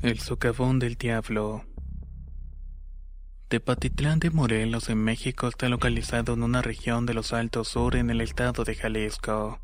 El 0.00 0.20
socavón 0.20 0.78
del 0.78 0.94
diablo. 0.94 1.64
Tepatitlán 3.48 4.20
de 4.20 4.30
Morelos 4.30 4.90
en 4.90 4.98
México 4.98 5.48
está 5.48 5.68
localizado 5.68 6.34
en 6.34 6.44
una 6.44 6.62
región 6.62 7.04
de 7.04 7.14
los 7.14 7.32
Altos 7.32 7.66
Sur 7.66 7.96
en 7.96 8.08
el 8.08 8.20
estado 8.20 8.62
de 8.62 8.76
Jalisco. 8.76 9.58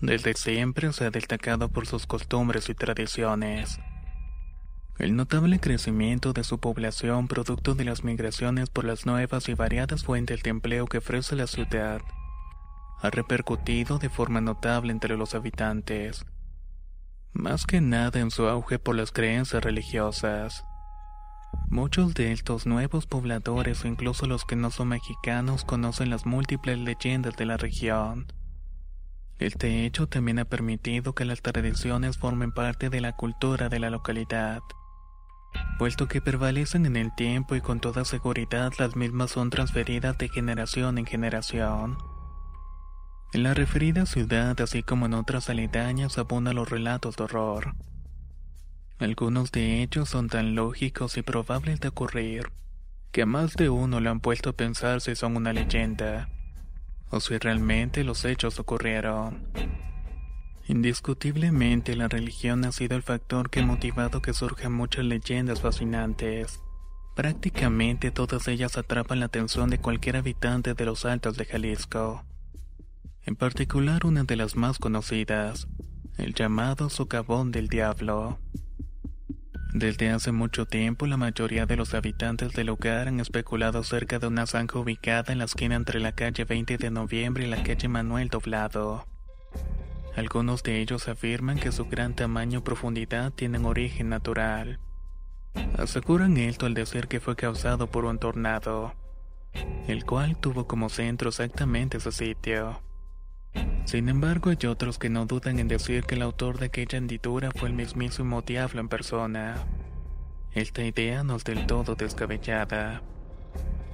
Desde 0.00 0.34
siempre 0.34 0.92
se 0.92 1.06
ha 1.06 1.10
destacado 1.10 1.70
por 1.70 1.88
sus 1.88 2.06
costumbres 2.06 2.68
y 2.68 2.74
tradiciones. 2.74 3.80
El 4.96 5.16
notable 5.16 5.58
crecimiento 5.58 6.32
de 6.32 6.44
su 6.44 6.60
población 6.60 7.26
producto 7.26 7.74
de 7.74 7.84
las 7.84 8.04
migraciones 8.04 8.70
por 8.70 8.84
las 8.84 9.06
nuevas 9.06 9.48
y 9.48 9.54
variadas 9.54 10.04
fuentes 10.04 10.44
de 10.44 10.50
empleo 10.50 10.86
que 10.86 10.98
ofrece 10.98 11.34
la 11.34 11.48
ciudad 11.48 12.00
ha 13.02 13.10
repercutido 13.10 13.98
de 13.98 14.08
forma 14.08 14.40
notable 14.40 14.92
entre 14.92 15.16
los 15.16 15.34
habitantes 15.34 16.24
más 17.34 17.66
que 17.66 17.80
nada 17.80 18.20
en 18.20 18.30
su 18.30 18.46
auge 18.46 18.78
por 18.78 18.94
las 18.94 19.10
creencias 19.10 19.62
religiosas. 19.62 20.64
Muchos 21.68 22.14
de 22.14 22.32
estos 22.32 22.66
nuevos 22.66 23.06
pobladores 23.06 23.84
o 23.84 23.88
incluso 23.88 24.26
los 24.26 24.44
que 24.44 24.56
no 24.56 24.70
son 24.70 24.88
mexicanos 24.88 25.64
conocen 25.64 26.10
las 26.10 26.26
múltiples 26.26 26.78
leyendas 26.78 27.36
de 27.36 27.44
la 27.44 27.56
región. 27.56 28.32
Este 29.38 29.84
hecho 29.84 30.06
también 30.08 30.38
ha 30.38 30.44
permitido 30.44 31.14
que 31.14 31.24
las 31.24 31.42
tradiciones 31.42 32.18
formen 32.18 32.52
parte 32.52 32.88
de 32.88 33.00
la 33.00 33.12
cultura 33.12 33.68
de 33.68 33.80
la 33.80 33.90
localidad, 33.90 34.60
puesto 35.78 36.06
que 36.06 36.20
prevalecen 36.20 36.86
en 36.86 36.96
el 36.96 37.12
tiempo 37.14 37.56
y 37.56 37.60
con 37.60 37.80
toda 37.80 38.04
seguridad 38.04 38.72
las 38.78 38.94
mismas 38.94 39.32
son 39.32 39.50
transferidas 39.50 40.16
de 40.18 40.28
generación 40.28 40.98
en 40.98 41.06
generación. 41.06 42.13
En 43.34 43.42
la 43.42 43.52
referida 43.52 44.06
ciudad, 44.06 44.60
así 44.60 44.84
como 44.84 45.06
en 45.06 45.14
otras 45.14 45.50
aledañas, 45.50 46.18
abundan 46.18 46.54
los 46.54 46.70
relatos 46.70 47.16
de 47.16 47.24
horror. 47.24 47.74
Algunos 49.00 49.50
de 49.50 49.82
ellos 49.82 50.08
son 50.08 50.28
tan 50.28 50.54
lógicos 50.54 51.16
y 51.16 51.22
probables 51.22 51.80
de 51.80 51.88
ocurrir, 51.88 52.52
que 53.10 53.22
a 53.22 53.26
más 53.26 53.54
de 53.54 53.70
uno 53.70 53.98
lo 53.98 54.08
han 54.12 54.20
puesto 54.20 54.50
a 54.50 54.52
pensar 54.52 55.00
si 55.00 55.16
son 55.16 55.36
una 55.36 55.52
leyenda, 55.52 56.28
o 57.10 57.18
si 57.18 57.36
realmente 57.36 58.04
los 58.04 58.24
hechos 58.24 58.60
ocurrieron. 58.60 59.48
Indiscutiblemente 60.68 61.96
la 61.96 62.06
religión 62.06 62.64
ha 62.64 62.70
sido 62.70 62.94
el 62.94 63.02
factor 63.02 63.50
que 63.50 63.62
ha 63.62 63.66
motivado 63.66 64.22
que 64.22 64.32
surjan 64.32 64.72
muchas 64.72 65.06
leyendas 65.06 65.60
fascinantes. 65.60 66.60
Prácticamente 67.16 68.12
todas 68.12 68.46
ellas 68.46 68.78
atrapan 68.78 69.18
la 69.18 69.26
atención 69.26 69.70
de 69.70 69.78
cualquier 69.78 70.18
habitante 70.18 70.74
de 70.74 70.84
los 70.84 71.04
altos 71.04 71.36
de 71.36 71.46
Jalisco 71.46 72.24
en 73.26 73.36
particular 73.36 74.04
una 74.04 74.24
de 74.24 74.36
las 74.36 74.54
más 74.54 74.78
conocidas, 74.78 75.66
el 76.18 76.34
llamado 76.34 76.90
socavón 76.90 77.52
del 77.52 77.68
diablo. 77.68 78.38
Desde 79.72 80.10
hace 80.10 80.30
mucho 80.30 80.66
tiempo 80.66 81.06
la 81.06 81.16
mayoría 81.16 81.64
de 81.66 81.76
los 81.76 81.94
habitantes 81.94 82.52
del 82.52 82.68
lugar 82.68 83.08
han 83.08 83.20
especulado 83.20 83.82
cerca 83.82 84.18
de 84.18 84.26
una 84.26 84.46
zanja 84.46 84.78
ubicada 84.78 85.32
en 85.32 85.38
la 85.38 85.46
esquina 85.46 85.74
entre 85.74 86.00
la 86.00 86.12
calle 86.12 86.44
20 86.44 86.76
de 86.76 86.90
noviembre 86.90 87.46
y 87.46 87.50
la 87.50 87.62
calle 87.62 87.88
Manuel 87.88 88.28
Doblado. 88.28 89.06
Algunos 90.16 90.62
de 90.62 90.80
ellos 90.80 91.08
afirman 91.08 91.58
que 91.58 91.72
su 91.72 91.86
gran 91.86 92.14
tamaño 92.14 92.58
y 92.58 92.62
profundidad 92.62 93.32
tienen 93.32 93.64
origen 93.64 94.10
natural. 94.10 94.78
Aseguran 95.78 96.36
esto 96.36 96.66
al 96.66 96.74
decir 96.74 97.08
que 97.08 97.20
fue 97.20 97.36
causado 97.36 97.90
por 97.90 98.04
un 98.04 98.18
tornado, 98.18 98.94
el 99.88 100.04
cual 100.04 100.36
tuvo 100.36 100.66
como 100.66 100.88
centro 100.88 101.30
exactamente 101.30 101.96
ese 101.96 102.12
sitio. 102.12 102.83
Sin 103.84 104.08
embargo, 104.08 104.50
hay 104.50 104.66
otros 104.66 104.98
que 104.98 105.10
no 105.10 105.26
dudan 105.26 105.58
en 105.58 105.68
decir 105.68 106.04
que 106.04 106.14
el 106.14 106.22
autor 106.22 106.58
de 106.58 106.66
aquella 106.66 106.98
hendidura 106.98 107.50
fue 107.50 107.68
el 107.68 107.74
mismísimo 107.74 108.42
diablo 108.42 108.80
en 108.80 108.88
persona. 108.88 109.56
Esta 110.52 110.82
idea 110.82 111.22
no 111.22 111.36
es 111.36 111.44
del 111.44 111.66
todo 111.66 111.94
descabellada. 111.94 113.02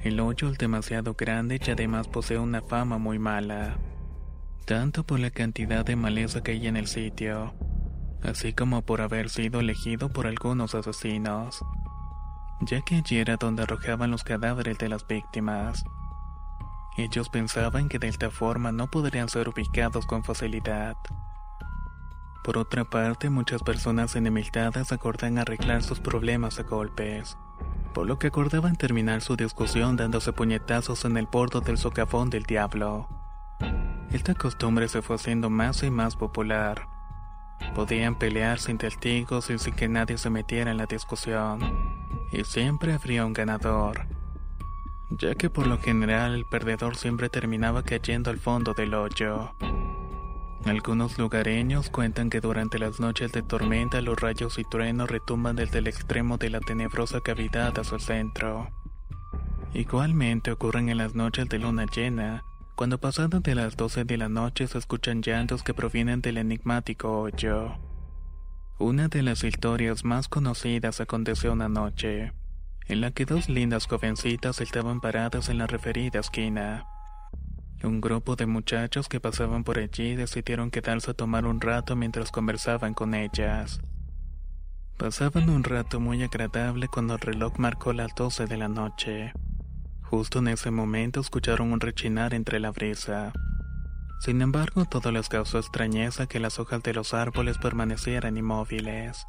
El 0.03 0.21
hoyo 0.21 0.49
es 0.51 0.59
demasiado 0.59 1.15
grande 1.15 1.61
y 1.65 1.71
además 1.71 2.09
posee 2.09 2.39
una 2.39 2.63
fama 2.63 2.99
muy 2.99 3.19
mala, 3.19 3.77
tanto 4.65 5.05
por 5.05 5.21
la 5.21 5.31
cantidad 5.31 5.85
de 5.85 5.97
maleza 5.97 6.43
que 6.43 6.53
hay 6.53 6.67
en 6.67 6.77
el 6.77 6.87
sitio, 6.87 7.53
así 8.23 8.55
como 8.55 8.83
por 8.83 9.03
haber 9.03 9.29
sido 9.29 9.61
elegido 9.61 10.09
por 10.11 10.27
algunos 10.27 10.75
asesinos, 10.75 11.63
ya 12.63 12.81
que 12.83 12.97
allí 12.97 13.19
era 13.19 13.37
donde 13.37 13.65
arrojaban 13.65 14.11
los 14.11 14.25
cadáveres 14.25 14.79
de 14.79 14.89
las 14.89 15.07
víctimas. 15.07 15.85
Ellos 16.97 17.29
pensaban 17.29 17.89
que 17.89 17.99
de 17.99 18.09
esta 18.09 18.31
forma 18.31 18.73
no 18.73 18.91
podrían 18.91 19.29
ser 19.29 19.49
ubicados 19.49 20.07
con 20.07 20.25
facilidad. 20.25 20.97
Por 22.43 22.59
otra 22.59 22.85
parte, 22.85 23.31
muchas 23.31 23.63
personas 23.63 24.17
enemistadas 24.17 24.93
acordan 24.93 25.39
arreglar 25.39 25.83
sus 25.83 26.01
problemas 26.01 26.59
a 26.59 26.65
golpes, 26.65 27.37
por 27.95 28.07
lo 28.07 28.19
que 28.19 28.29
acordaban 28.29 28.77
terminar 28.77 29.21
su 29.21 29.37
discusión 29.37 29.97
dándose 29.97 30.33
puñetazos 30.33 31.05
en 31.05 31.17
el 31.17 31.27
bordo 31.27 31.61
del 31.61 31.79
socavón 31.79 32.29
del 32.31 32.45
diablo. 32.45 33.09
Esta 34.11 34.35
costumbre 34.35 34.89
se 34.89 35.03
fue 35.03 35.17
haciendo 35.17 35.49
más 35.49 35.83
y 35.83 35.91
más 35.91 36.17
popular. 36.17 36.89
Podían 37.75 38.19
pelear 38.19 38.59
sin 38.59 38.79
testigos 38.79 39.51
y 39.51 39.59
sin 39.59 39.75
que 39.75 39.89
nadie 39.89 40.19
se 40.19 40.31
metiera 40.31 40.71
en 40.71 40.79
la 40.79 40.87
discusión, 40.87 41.61
y 42.33 42.43
siempre 42.45 42.95
habría 42.95 43.27
un 43.27 43.35
ganador 43.35 44.20
ya 45.11 45.35
que 45.35 45.51
por 45.51 45.67
lo 45.67 45.79
general 45.79 46.35
el 46.35 46.45
perdedor 46.45 46.97
siempre 46.97 47.29
terminaba 47.29 47.83
cayendo 47.83 48.31
al 48.31 48.39
fondo 48.39 48.75
del 48.75 48.95
hoyo. 48.95 49.55
Algunos 50.65 51.19
lugareños 51.19 51.89
cuentan 51.89 52.29
que 52.29 52.41
durante 52.41 52.79
las 52.79 53.01
noches 53.01 53.33
de 53.33 53.43
tormenta 53.43 54.01
los 54.03 54.21
rayos 54.21 54.59
y 54.59 54.65
truenos 54.65 55.11
retumban 55.11 55.57
desde 55.57 55.79
el 55.79 55.87
extremo 55.87 56.37
de 56.37 56.51
la 56.51 56.61
tenebrosa 56.61 57.21
cavidad 57.23 57.79
a 57.79 57.85
su 57.85 57.99
centro. 57.99 58.69
Igualmente 59.73 60.53
ocurren 60.53 60.89
en 60.89 60.99
las 60.99 61.15
noches 61.15 61.49
de 61.49 61.59
luna 61.59 61.87
llena, 61.87 62.45
cuando 62.75 62.99
pasadas 62.99 63.43
de 63.43 63.55
las 63.55 63.77
12 63.77 64.05
de 64.05 64.17
la 64.17 64.29
noche 64.29 64.67
se 64.67 64.79
escuchan 64.79 65.23
llantos 65.23 65.63
que 65.63 65.75
provienen 65.75 66.21
del 66.21 66.37
enigmático 66.39 67.21
hoyo. 67.21 67.77
Una 68.79 69.09
de 69.09 69.23
las 69.23 69.45
historias 69.45 70.05
más 70.05 70.29
conocidas 70.29 71.01
aconteció 71.01 71.53
una 71.53 71.69
noche, 71.69 72.33
en 72.91 73.01
la 73.01 73.13
que 73.13 73.25
dos 73.25 73.49
lindas 73.49 73.87
jovencitas 73.87 74.61
estaban 74.61 75.01
paradas 75.01 75.49
en 75.49 75.59
la 75.59 75.69
referida 75.69 76.19
esquina. 76.19 76.87
Un 77.85 78.01
grupo 78.01 78.35
de 78.35 78.47
muchachos 78.47 79.09
que 79.09 79.21
pasaban 79.21 79.63
por 79.63 79.79
allí 79.79 80.17
decidieron 80.17 80.73
quedarse 80.73 81.13
a 81.13 81.15
tomar 81.15 81.47
un 81.47 81.61
rato 81.61 81.95
mientras 81.95 82.33
conversaban 82.33 82.93
con 82.93 83.15
ellas. 83.15 83.81
Pasaban 84.99 85.51
un 85.51 85.63
rato 85.63 86.01
muy 86.01 86.21
agradable 86.25 86.89
cuando 86.89 87.15
el 87.15 87.21
reloj 87.21 87.59
marcó 87.59 87.93
las 87.93 88.13
12 88.17 88.47
de 88.47 88.57
la 88.57 88.69
noche. 88.69 89.33
Justo 90.03 90.41
en 90.41 90.49
ese 90.49 90.73
momento 90.73 91.21
escucharon 91.21 91.73
un 91.73 91.79
rechinar 91.79 92.35
entre 92.35 92.59
la 92.59 92.73
brisa. 92.73 93.33
Sin 94.19 94.43
embargo, 94.43 94.85
todo 94.85 95.13
les 95.13 95.29
causó 95.29 95.61
extrañeza 95.61 96.27
que 96.27 96.41
las 96.41 96.59
hojas 96.59 96.83
de 96.83 96.93
los 96.93 97.15
árboles 97.15 97.57
permanecieran 97.57 98.37
inmóviles. 98.37 99.29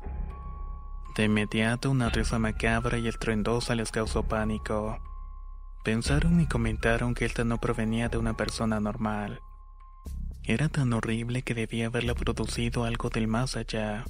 De 1.16 1.26
inmediato, 1.26 1.92
una 1.92 2.10
risa 2.10 2.40
macabra 2.40 2.98
y 2.98 3.08
estruendosa 3.08 3.76
les 3.76 3.92
causó 3.92 4.24
pánico. 4.24 4.98
Pensaron 5.84 6.40
y 6.40 6.48
comentaron 6.48 7.16
que 7.16 7.26
esta 7.26 7.44
no 7.44 7.60
provenía 7.60 8.08
de 8.08 8.18
una 8.18 8.38
persona 8.38 8.80
normal. 8.80 9.40
Era 10.44 10.70
tan 10.70 10.94
horrible 10.94 11.42
que 11.42 11.54
debía 11.54 11.88
haberla 11.88 12.16
producido 12.16 12.86
algo 12.86 13.10
del 13.10 13.28
más 13.28 13.58
allá. 13.58 14.06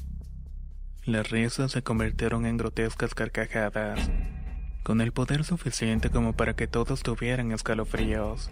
Las 1.03 1.31
risas 1.31 1.71
se 1.71 1.81
convirtieron 1.81 2.45
en 2.45 2.57
grotescas 2.57 3.15
carcajadas, 3.15 4.12
con 4.83 5.01
el 5.01 5.12
poder 5.12 5.44
suficiente 5.44 6.12
como 6.12 6.33
para 6.33 6.56
que 6.56 6.68
todos 6.68 7.01
tuvieran 7.01 7.51
escalofríos. 7.51 8.51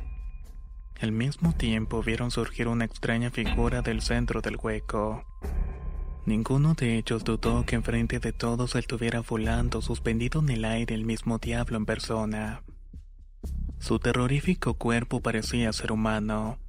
Al 1.00 1.12
mismo 1.12 1.54
tiempo 1.54 2.02
vieron 2.02 2.32
surgir 2.32 2.68
una 2.68 2.86
extraña 2.86 3.30
figura 3.30 3.82
del 3.82 4.02
centro 4.02 4.42
del 4.42 4.58
hueco. 4.58 5.24
Ninguno 6.26 6.74
de 6.74 6.98
ellos 6.98 7.24
dudó 7.24 7.66
que 7.66 7.76
enfrente 7.76 8.20
de 8.20 8.34
todos 8.34 8.76
estuviera 8.76 9.22
volando 9.22 9.82
suspendido 9.82 10.42
en 10.42 10.50
el 10.50 10.66
aire 10.66 10.94
el 10.94 11.06
mismo 11.06 11.40
diablo 11.40 11.78
en 11.78 11.86
persona. 11.86 12.64
Su 13.80 14.00
terrorífico 14.00 14.74
cuerpo 14.74 15.22
parecía 15.22 15.72
ser 15.72 15.92
humano. 15.92 16.60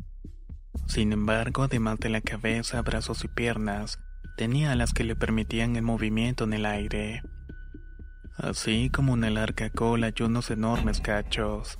Sin 0.86 1.12
embargo, 1.12 1.64
además 1.64 1.98
de 1.98 2.08
la 2.08 2.20
cabeza, 2.20 2.80
brazos 2.82 3.24
y 3.24 3.28
piernas, 3.28 3.98
tenía 4.36 4.72
alas 4.72 4.92
que 4.92 5.04
le 5.04 5.16
permitían 5.16 5.76
el 5.76 5.82
movimiento 5.82 6.44
en 6.44 6.52
el 6.52 6.64
aire, 6.64 7.22
así 8.36 8.88
como 8.90 9.12
una 9.12 9.28
larga 9.28 9.70
cola 9.70 10.12
y 10.16 10.22
unos 10.22 10.50
enormes 10.50 11.00
cachos. 11.00 11.78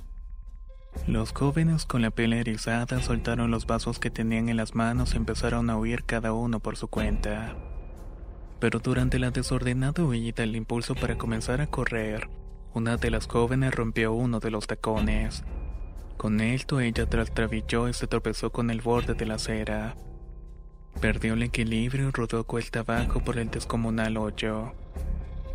Los 1.07 1.31
jóvenes 1.31 1.85
con 1.85 2.01
la 2.01 2.11
piel 2.11 2.33
erizada 2.33 3.01
soltaron 3.01 3.51
los 3.51 3.65
vasos 3.65 3.99
que 3.99 4.09
tenían 4.09 4.49
en 4.49 4.57
las 4.57 4.75
manos 4.75 5.13
y 5.13 5.17
empezaron 5.17 5.69
a 5.69 5.77
huir 5.77 6.03
cada 6.03 6.33
uno 6.33 6.59
por 6.59 6.77
su 6.77 6.87
cuenta. 6.87 7.55
Pero 8.59 8.79
durante 8.79 9.17
la 9.19 9.31
desordenada 9.31 10.03
huida, 10.03 10.43
el 10.43 10.55
impulso 10.55 10.95
para 10.95 11.17
comenzar 11.17 11.61
a 11.61 11.67
correr 11.67 12.29
una 12.73 12.95
de 12.95 13.11
las 13.11 13.27
jóvenes 13.27 13.75
rompió 13.75 14.13
uno 14.13 14.39
de 14.39 14.49
los 14.49 14.65
tacones. 14.65 15.43
Con 16.15 16.39
esto 16.39 16.79
ella 16.79 17.05
trastabilló 17.05 17.89
y 17.89 17.93
se 17.93 18.07
tropezó 18.07 18.51
con 18.51 18.69
el 18.69 18.79
borde 18.79 19.13
de 19.13 19.25
la 19.25 19.33
acera. 19.33 19.95
Perdió 21.01 21.33
el 21.33 21.43
equilibrio 21.43 22.07
y 22.07 22.11
rodó 22.11 22.45
cuesta 22.45 22.79
abajo 22.79 23.19
por 23.19 23.39
el 23.39 23.49
descomunal 23.49 24.15
hoyo. 24.15 24.73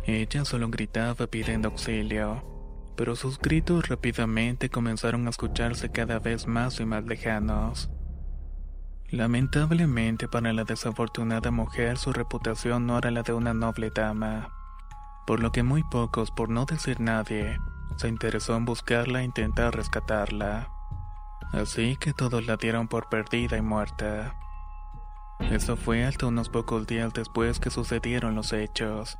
Ella 0.05 0.45
solo 0.45 0.69
gritaba 0.69 1.25
pidiendo 1.25 1.69
auxilio, 1.69 2.43
pero 2.97 3.15
sus 3.15 3.39
gritos 3.39 3.87
rápidamente 3.87 4.69
comenzaron 4.69 5.27
a 5.27 5.29
escucharse 5.29 5.89
cada 5.89 6.19
vez 6.19 6.47
más 6.47 6.81
y 6.81 6.85
más 6.85 7.05
lejanos. 7.05 7.89
Lamentablemente 9.09 10.27
para 10.27 10.51
la 10.51 10.65
desafortunada 10.65 11.51
mujer 11.51 11.97
su 11.97 12.11
reputación 12.11 12.85
no 12.87 12.97
era 12.97 13.11
la 13.11 13.23
de 13.23 13.31
una 13.31 13.53
noble 13.53 13.89
dama 13.89 14.49
por 15.27 15.41
lo 15.41 15.51
que 15.51 15.61
muy 15.61 15.83
pocos, 15.83 16.31
por 16.31 16.47
no 16.47 16.63
decir 16.63 17.01
nadie, 17.01 17.59
se 17.97 18.07
interesó 18.07 18.55
en 18.55 18.63
buscarla 18.63 19.19
e 19.19 19.25
intentar 19.25 19.75
rescatarla. 19.75 20.69
Así 21.51 21.97
que 21.97 22.13
todos 22.13 22.47
la 22.47 22.55
dieron 22.55 22.87
por 22.87 23.09
perdida 23.09 23.57
y 23.57 23.61
muerta. 23.61 24.35
Eso 25.51 25.75
fue 25.75 26.05
hasta 26.05 26.27
unos 26.27 26.47
pocos 26.47 26.87
días 26.87 27.13
después 27.13 27.59
que 27.59 27.69
sucedieron 27.69 28.35
los 28.35 28.53
hechos. 28.53 29.19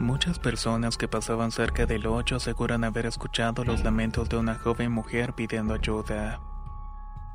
Muchas 0.00 0.38
personas 0.38 0.96
que 0.96 1.08
pasaban 1.08 1.52
cerca 1.52 1.86
del 1.86 2.06
hoyo 2.06 2.36
aseguran 2.36 2.84
haber 2.84 3.06
escuchado 3.06 3.64
los 3.64 3.84
lamentos 3.84 4.28
de 4.28 4.36
una 4.36 4.56
joven 4.56 4.90
mujer 4.90 5.34
pidiendo 5.34 5.74
ayuda. 5.74 6.40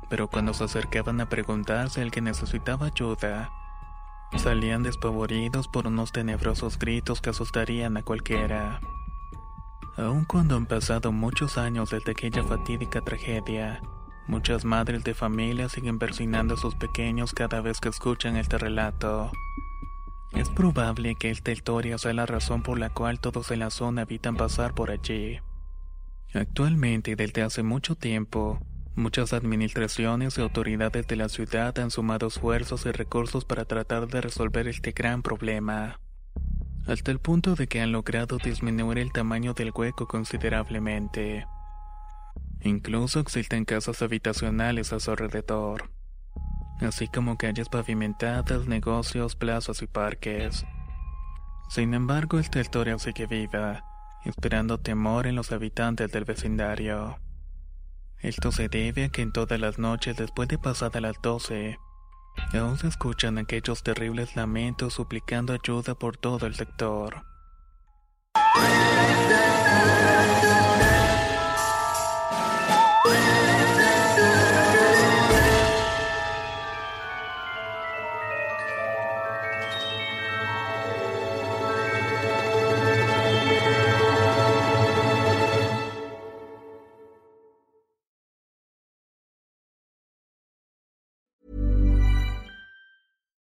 Pero 0.08 0.28
cuando 0.28 0.54
se 0.54 0.64
acercaban 0.64 1.20
a 1.20 1.28
preguntar 1.28 1.90
si 1.90 2.00
alguien 2.00 2.24
necesitaba 2.24 2.86
ayuda, 2.86 3.50
Salían 4.36 4.82
despavoridos 4.82 5.68
por 5.68 5.86
unos 5.86 6.12
tenebrosos 6.12 6.78
gritos 6.78 7.20
que 7.20 7.30
asustarían 7.30 7.96
a 7.96 8.02
cualquiera. 8.02 8.80
Aun 9.96 10.24
cuando 10.24 10.56
han 10.56 10.66
pasado 10.66 11.12
muchos 11.12 11.58
años 11.58 11.90
desde 11.90 12.12
aquella 12.12 12.44
fatídica 12.44 13.00
tragedia, 13.00 13.80
muchas 14.26 14.64
madres 14.64 15.02
de 15.02 15.14
familia 15.14 15.68
siguen 15.68 15.98
persignando 15.98 16.54
a 16.54 16.58
sus 16.58 16.74
pequeños 16.74 17.32
cada 17.32 17.62
vez 17.62 17.80
que 17.80 17.88
escuchan 17.88 18.36
este 18.36 18.58
relato. 18.58 19.32
Es 20.34 20.48
probable 20.50 21.14
que 21.18 21.30
esta 21.30 21.52
historia 21.52 21.98
sea 21.98 22.12
la 22.12 22.26
razón 22.26 22.62
por 22.62 22.78
la 22.78 22.90
cual 22.90 23.20
todos 23.20 23.50
en 23.50 23.60
la 23.60 23.70
zona 23.70 24.02
evitan 24.02 24.36
pasar 24.36 24.74
por 24.74 24.90
allí. 24.90 25.40
Actualmente, 26.34 27.16
desde 27.16 27.42
hace 27.42 27.62
mucho 27.62 27.94
tiempo, 27.94 28.60
Muchas 28.98 29.32
administraciones 29.32 30.36
y 30.36 30.40
autoridades 30.40 31.06
de 31.06 31.14
la 31.14 31.28
ciudad 31.28 31.78
han 31.78 31.92
sumado 31.92 32.26
esfuerzos 32.26 32.84
y 32.84 32.90
recursos 32.90 33.44
para 33.44 33.64
tratar 33.64 34.08
de 34.08 34.20
resolver 34.20 34.66
este 34.66 34.90
gran 34.90 35.22
problema, 35.22 36.00
hasta 36.84 37.12
el 37.12 37.20
punto 37.20 37.54
de 37.54 37.68
que 37.68 37.80
han 37.80 37.92
logrado 37.92 38.38
disminuir 38.38 38.98
el 38.98 39.12
tamaño 39.12 39.54
del 39.54 39.70
hueco 39.72 40.08
considerablemente. 40.08 41.46
Incluso 42.60 43.20
existen 43.20 43.64
casas 43.64 44.02
habitacionales 44.02 44.92
a 44.92 44.98
su 44.98 45.12
alrededor, 45.12 45.92
así 46.80 47.08
como 47.08 47.36
calles 47.36 47.68
pavimentadas, 47.68 48.66
negocios, 48.66 49.36
plazas 49.36 49.82
y 49.82 49.86
parques. 49.86 50.64
Sin 51.68 51.94
embargo, 51.94 52.38
esta 52.38 52.60
historia 52.60 52.98
sigue 52.98 53.26
viva, 53.26 53.84
esperando 54.24 54.78
temor 54.78 55.26
en 55.26 55.36
los 55.36 55.52
habitantes 55.52 56.10
del 56.10 56.24
vecindario. 56.24 57.18
Esto 58.20 58.50
se 58.52 58.68
debe 58.68 59.04
a 59.04 59.08
que 59.10 59.22
en 59.22 59.32
todas 59.32 59.60
las 59.60 59.78
noches 59.78 60.16
después 60.16 60.48
de 60.48 60.58
pasadas 60.58 61.00
las 61.00 61.20
12, 61.22 61.78
aún 62.54 62.78
se 62.78 62.88
escuchan 62.88 63.38
aquellos 63.38 63.82
terribles 63.82 64.34
lamentos 64.34 64.94
suplicando 64.94 65.52
ayuda 65.52 65.94
por 65.94 66.16
todo 66.16 66.46
el 66.46 66.54
sector. 66.54 67.22